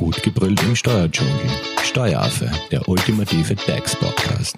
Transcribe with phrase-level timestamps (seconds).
[0.00, 1.34] Gut gebrüllt im Steuerdschungel.
[1.82, 4.56] Steueraffe, der ultimative DAX-Podcast.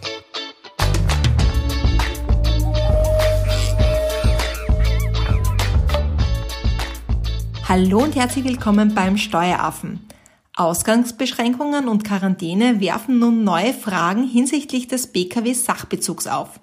[7.69, 10.07] Hallo und herzlich willkommen beim Steueraffen.
[10.55, 16.61] Ausgangsbeschränkungen und Quarantäne werfen nun neue Fragen hinsichtlich des BKW-Sachbezugs auf.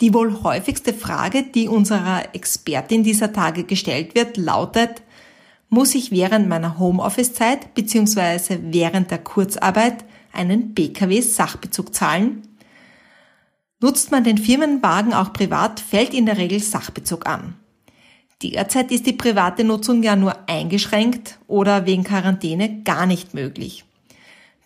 [0.00, 5.02] Die wohl häufigste Frage, die unserer Expertin dieser Tage gestellt wird, lautet,
[5.70, 8.58] muss ich während meiner Homeoffice-Zeit bzw.
[8.64, 12.42] während der Kurzarbeit einen BKW-Sachbezug zahlen?
[13.80, 17.54] Nutzt man den Firmenwagen auch privat, fällt in der Regel Sachbezug an.
[18.42, 23.84] Derzeit ist die private Nutzung ja nur eingeschränkt oder wegen Quarantäne gar nicht möglich.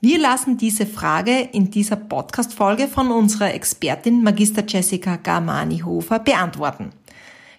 [0.00, 6.90] Wir lassen diese Frage in dieser Podcast-Folge von unserer Expertin Magister Jessica Garmani-Hofer beantworten.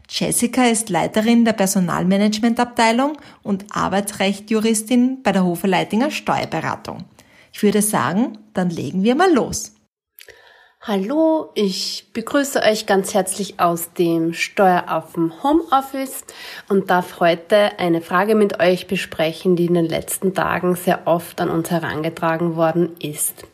[0.10, 7.06] Jessica ist Leiterin der Personalmanagementabteilung und Arbeitsrechtjuristin bei der Hofer Leitinger Steuerberatung.
[7.54, 9.75] Ich würde sagen, dann legen wir mal los.
[10.88, 16.26] Hallo, ich begrüße euch ganz herzlich aus dem Steueraffen Homeoffice
[16.70, 21.42] und darf heute eine Frage mit euch besprechen, die in den letzten Tagen sehr oft
[21.42, 23.48] an uns herangetragen worden ist.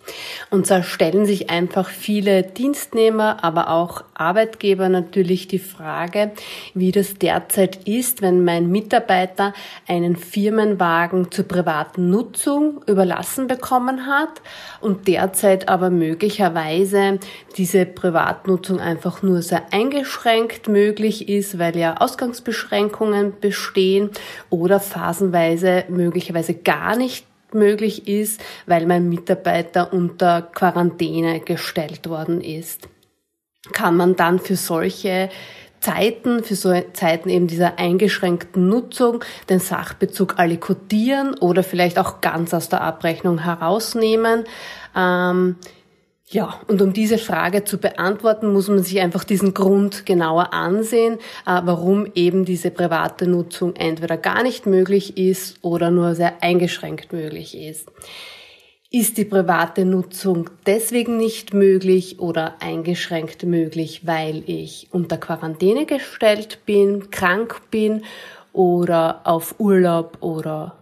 [0.50, 6.32] Und zwar stellen sich einfach viele Dienstnehmer, aber auch Arbeitgeber natürlich die Frage,
[6.74, 9.54] wie das derzeit ist, wenn mein Mitarbeiter
[9.88, 14.42] einen Firmenwagen zur privaten Nutzung überlassen bekommen hat
[14.82, 17.21] und derzeit aber möglicherweise
[17.58, 24.10] diese Privatnutzung einfach nur sehr eingeschränkt möglich ist, weil ja Ausgangsbeschränkungen bestehen
[24.50, 32.88] oder phasenweise möglicherweise gar nicht möglich ist, weil mein Mitarbeiter unter Quarantäne gestellt worden ist.
[33.74, 35.30] Kann man dann für solche
[35.82, 42.54] Zeiten, für so Zeiten eben dieser eingeschränkten Nutzung den Sachbezug allikodieren oder vielleicht auch ganz
[42.54, 44.46] aus der Abrechnung herausnehmen.
[44.96, 45.56] Ähm,
[46.32, 51.16] ja, und um diese Frage zu beantworten, muss man sich einfach diesen Grund genauer ansehen,
[51.46, 57.12] äh, warum eben diese private Nutzung entweder gar nicht möglich ist oder nur sehr eingeschränkt
[57.12, 57.92] möglich ist.
[58.90, 66.60] Ist die private Nutzung deswegen nicht möglich oder eingeschränkt möglich, weil ich unter Quarantäne gestellt
[66.66, 68.04] bin, krank bin
[68.54, 70.78] oder auf Urlaub oder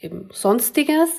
[0.00, 1.10] eben sonstiges?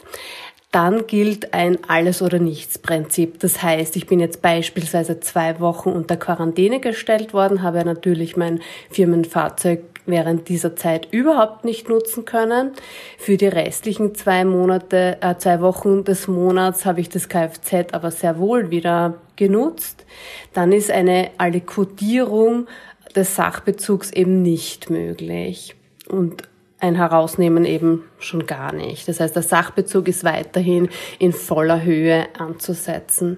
[0.72, 3.40] Dann gilt ein Alles- oder Nichts-Prinzip.
[3.40, 8.62] Das heißt, ich bin jetzt beispielsweise zwei Wochen unter Quarantäne gestellt worden, habe natürlich mein
[8.90, 12.72] Firmenfahrzeug während dieser Zeit überhaupt nicht nutzen können.
[13.18, 18.12] Für die restlichen zwei Monate, äh, zwei Wochen des Monats habe ich das Kfz aber
[18.12, 20.06] sehr wohl wieder genutzt.
[20.54, 22.68] Dann ist eine Allikodierung
[23.16, 25.76] des Sachbezugs eben nicht möglich.
[26.08, 26.44] Und
[26.86, 29.08] ein Herausnehmen eben schon gar nicht.
[29.08, 33.38] Das heißt, der Sachbezug ist weiterhin in voller Höhe anzusetzen.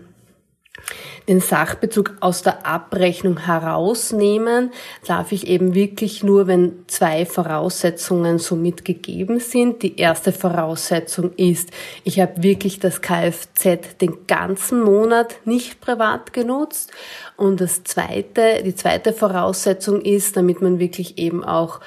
[1.27, 4.71] Den Sachbezug aus der Abrechnung herausnehmen
[5.05, 9.83] darf ich eben wirklich nur, wenn zwei Voraussetzungen somit gegeben sind.
[9.83, 11.71] Die erste Voraussetzung ist,
[12.05, 16.91] ich habe wirklich das Kfz den ganzen Monat nicht privat genutzt.
[17.35, 21.81] Und das zweite, die zweite Voraussetzung ist, damit man wirklich eben auch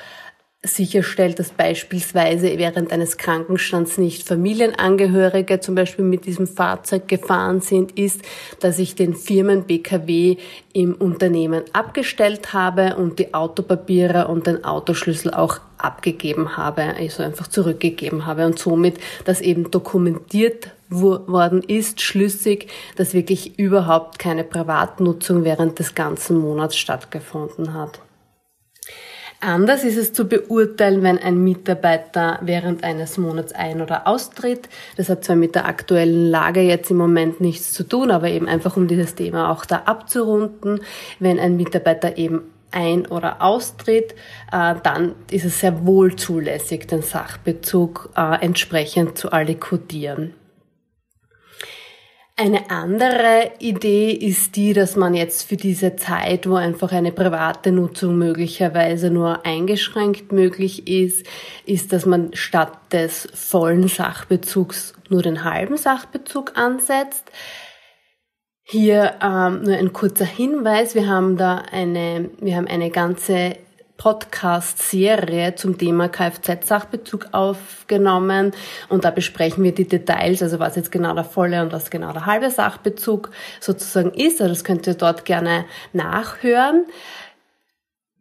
[0.62, 7.98] sicherstellt, dass beispielsweise während eines Krankenstands nicht Familienangehörige zum Beispiel mit diesem Fahrzeug gefahren sind,
[7.98, 8.20] ist,
[8.60, 10.36] dass ich den Firmen BKW
[10.74, 17.46] im Unternehmen abgestellt habe und die Autopapiere und den Autoschlüssel auch abgegeben habe, also einfach
[17.46, 22.66] zurückgegeben habe und somit das eben dokumentiert worden ist, schlüssig,
[22.96, 28.00] dass wirklich überhaupt keine Privatnutzung während des ganzen Monats stattgefunden hat.
[29.42, 34.68] Anders ist es zu beurteilen, wenn ein Mitarbeiter während eines Monats ein- oder austritt.
[34.98, 38.46] Das hat zwar mit der aktuellen Lage jetzt im Moment nichts zu tun, aber eben
[38.46, 40.82] einfach um dieses Thema auch da abzurunden.
[41.20, 44.14] Wenn ein Mitarbeiter eben ein- oder austritt,
[44.52, 50.34] äh, dann ist es sehr wohl zulässig, den Sachbezug äh, entsprechend zu allikodieren.
[52.40, 57.70] Eine andere Idee ist die, dass man jetzt für diese Zeit, wo einfach eine private
[57.70, 61.26] Nutzung möglicherweise nur eingeschränkt möglich ist,
[61.66, 67.30] ist, dass man statt des vollen Sachbezugs nur den halben Sachbezug ansetzt.
[68.62, 70.94] Hier ähm, nur ein kurzer Hinweis.
[70.94, 73.56] Wir haben da eine, wir haben eine ganze
[74.00, 78.52] Podcast-Serie zum Thema Kfz-Sachbezug aufgenommen
[78.88, 82.10] und da besprechen wir die Details, also was jetzt genau der volle und was genau
[82.14, 83.30] der halbe Sachbezug
[83.60, 84.40] sozusagen ist.
[84.40, 86.86] Also das könnt ihr dort gerne nachhören.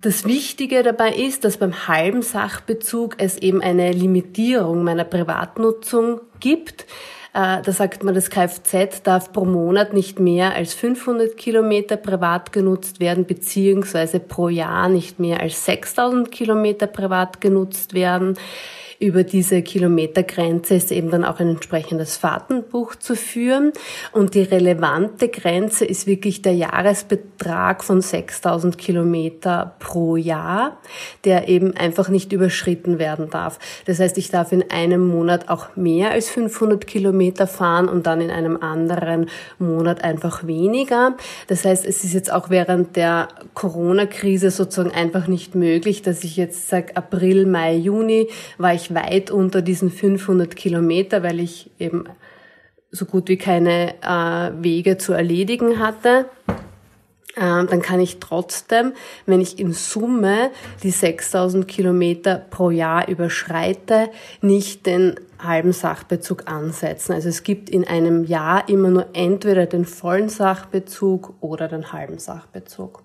[0.02, 6.88] Das Wichtige dabei ist, dass beim halben Sachbezug es eben eine Limitierung meiner Privatnutzung gibt.
[7.34, 12.52] Äh, da sagt man, das Kfz darf pro Monat nicht mehr als 500 Kilometer privat
[12.52, 18.38] genutzt werden, beziehungsweise pro Jahr nicht mehr als 6000 Kilometer privat genutzt werden
[19.00, 23.72] über diese Kilometergrenze ist eben dann auch ein entsprechendes Fahrtenbuch zu führen.
[24.12, 30.80] Und die relevante Grenze ist wirklich der Jahresbetrag von 6000 Kilometer pro Jahr,
[31.24, 33.58] der eben einfach nicht überschritten werden darf.
[33.86, 38.20] Das heißt, ich darf in einem Monat auch mehr als 500 Kilometer fahren und dann
[38.20, 39.30] in einem anderen
[39.60, 41.16] Monat einfach weniger.
[41.48, 46.36] Das heißt, es ist jetzt auch während der Corona-Krise sozusagen einfach nicht möglich, dass ich
[46.36, 52.06] jetzt sage, April, Mai, Juni war ich weit unter diesen 500 Kilometer, weil ich eben
[52.92, 56.26] so gut wie keine äh, Wege zu erledigen hatte.
[57.38, 58.94] Ähm, dann kann ich trotzdem,
[59.26, 60.52] wenn ich in Summe
[60.84, 64.10] die 6000 Kilometer pro Jahr überschreite,
[64.42, 67.14] nicht den halben Sachbezug ansetzen.
[67.14, 72.18] Also es gibt in einem Jahr immer nur entweder den vollen Sachbezug oder den halben
[72.18, 73.04] Sachbezug.